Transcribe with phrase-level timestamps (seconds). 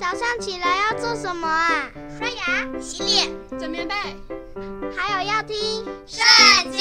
[0.00, 1.90] 早上起来要做什么啊？
[2.18, 3.94] 刷牙、洗脸、整棉被，
[4.96, 5.54] 还有要听
[6.06, 6.80] 《圣经》，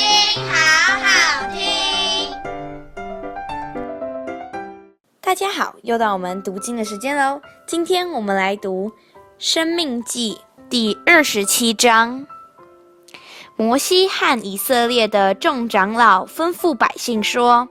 [0.49, 2.33] 好好听。
[5.19, 7.41] 大家好，又到我们读经的时间喽。
[7.67, 8.89] 今天我们来读
[9.37, 10.39] 《生命记》
[10.69, 12.25] 第二十七章。
[13.57, 17.67] 摩西和以色列的众长老吩咐百姓说：“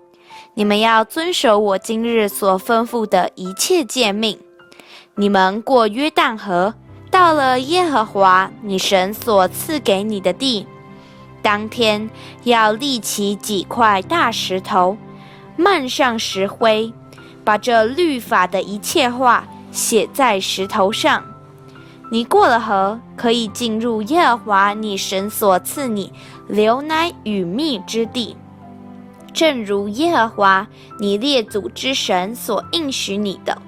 [0.52, 4.38] 你们要遵守我今日所吩咐的一切诫命。
[5.20, 6.72] 你们过约旦河，
[7.10, 10.64] 到了耶和华你神所赐给你的地，
[11.42, 12.08] 当天
[12.44, 14.96] 要立起几块大石头，
[15.56, 16.92] 漫上石灰，
[17.42, 21.24] 把这律法的一切话写在石头上。”
[22.12, 26.12] 你过了河，可以进入耶和华你神所赐你
[26.46, 28.36] 流奶与蜜之地，
[29.34, 30.68] 正如耶和华
[31.00, 33.60] 你列祖之神所应许你的。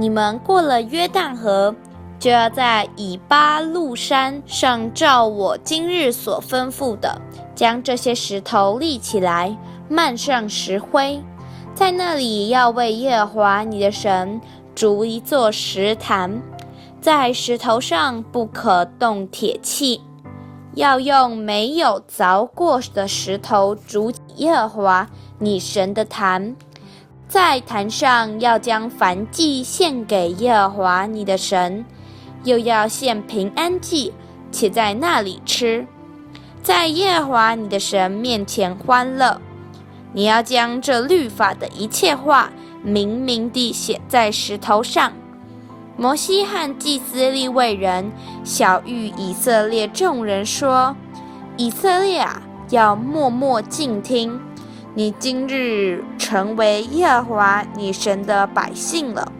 [0.00, 1.74] 你们过了约旦河，
[2.20, 7.20] 就要在以巴路山上照我今日所吩咐的，
[7.52, 11.20] 将这些石头立起来，漫上石灰，
[11.74, 14.40] 在那里要为耶和华你的神
[14.72, 16.40] 筑一座石坛。
[17.00, 20.00] 在石头上不可动铁器，
[20.74, 25.08] 要用没有凿过的石头筑耶和华
[25.40, 26.54] 你神的坛。
[27.28, 31.84] 在坛上要将燔祭献给耶和华你的神，
[32.42, 34.14] 又要献平安祭，
[34.50, 35.86] 且在那里吃，
[36.62, 39.38] 在耶和华你的神面前欢乐。
[40.14, 42.50] 你要将这律法的一切话
[42.82, 45.12] 明明地写在石头上。
[45.98, 48.10] 摩西和祭司利未人
[48.42, 50.96] 晓諭以色列众人说
[51.58, 54.40] ：“以色列啊，要默默静听，
[54.94, 59.32] 你今日成为耶和华你神的百姓了，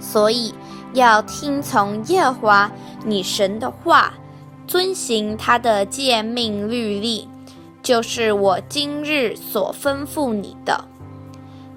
[0.00, 0.54] 所以
[0.94, 2.72] 要听从耶和华
[3.04, 4.14] 你神的话，
[4.66, 7.28] 遵行他的诫命律例，
[7.82, 10.82] 就是我今日所吩咐你的。”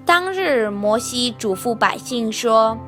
[0.06, 2.78] 当日，摩西嘱咐百姓说。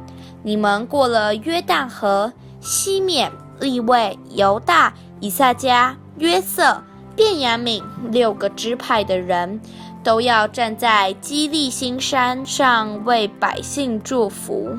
[0.43, 3.31] 你们过了约旦河，西面、
[3.61, 6.83] 利未、犹大、以萨迦、约瑟、
[7.15, 9.61] 便雅悯六个支派的人，
[10.03, 14.77] 都要站在基利新山上为百姓祝福。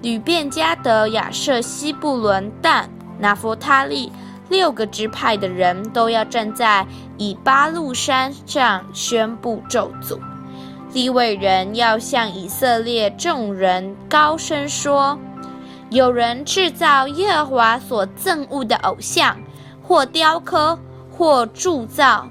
[0.00, 4.10] 流便、迦得、亚设、西布伦、但、拿弗他利
[4.48, 6.86] 六个支派的人都要站在
[7.16, 10.18] 以巴路山上宣布咒诅。
[10.92, 15.18] 利未人要向以色列众人高声说：
[15.88, 19.38] 有人制造耶和华所憎恶的偶像，
[19.82, 20.78] 或雕刻，
[21.10, 22.28] 或铸造，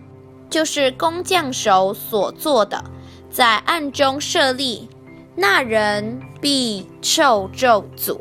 [0.51, 2.83] 就是工匠手所做的，
[3.31, 4.87] 在暗中设立，
[5.35, 8.19] 那人必受咒诅。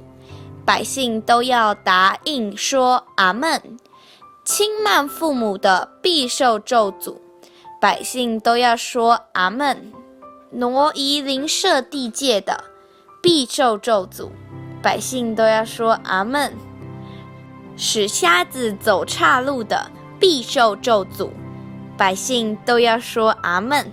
[0.65, 3.61] 百姓都要答应说阿门。
[4.45, 7.17] 轻慢父母的必受咒诅。
[7.81, 9.93] 百姓都要说阿门。
[10.53, 12.63] 挪移邻舍地界的，
[13.21, 14.29] 必受咒诅，
[14.81, 16.53] 百姓都要说阿门。
[17.77, 21.31] 使瞎子走岔路的，必受咒诅，
[22.01, 23.93] 百姓都要说阿门。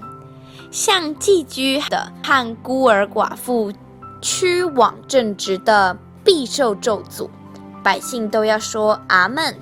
[0.71, 3.73] 向寄居的和孤儿寡妇
[4.21, 7.27] 屈枉正直的，必受咒诅，
[7.83, 9.53] 百姓都要说阿门。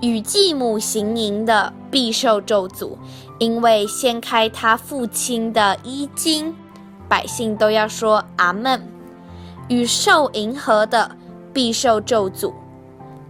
[0.00, 2.96] 与继母行淫的，必受咒诅。
[3.38, 6.54] 因为掀开他父亲的衣襟，
[7.10, 8.88] 百姓都要说阿门。
[9.68, 11.14] 与兽迎合的，
[11.52, 12.54] 必受咒诅，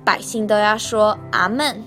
[0.05, 1.83] 百姓都要说阿门。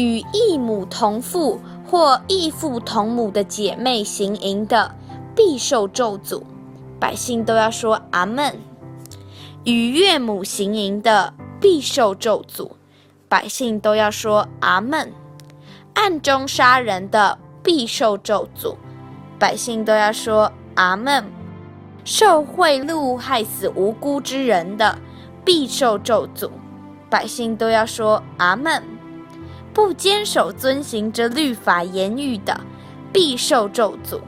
[0.00, 4.94] 与异母同父或异父同母的姐妹行淫的，
[5.36, 6.42] 必受咒诅，
[6.98, 8.58] 百姓都要说阿门。
[9.64, 12.70] 与岳母行淫的，必受咒诅，
[13.28, 15.12] 百姓都要说阿门。
[15.92, 18.76] 暗中杀人的必受咒诅，
[19.38, 21.22] 百姓都要说阿门。
[22.04, 24.96] 受贿赂害死无辜之人的
[25.44, 26.48] 必受咒诅，
[27.10, 28.82] 百姓都要说阿们。
[29.80, 32.60] 不坚守遵行这律法言语的
[33.10, 34.20] 必受咒诅，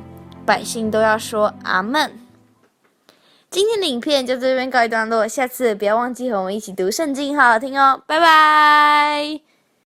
[0.47, 2.11] 百姓都要说阿门。
[3.51, 9.52] 今天的影片就这边告一段落，下次不要忘记和我们一起读圣经，好好听哦，拜拜。